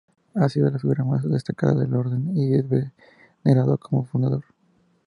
Ha 0.33 0.49
sido 0.49 0.71
la 0.71 0.79
figura 0.79 1.03
más 1.03 1.29
destacada 1.29 1.75
de 1.75 1.87
la 1.87 1.99
Orden 1.99 2.35
y 2.35 2.55
es 2.55 2.65
venerado 3.43 3.77
como 3.77 4.03
fundador. 4.03 4.45